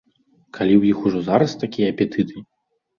[0.57, 2.49] Калі ў іх ужо зараз такія апетыты?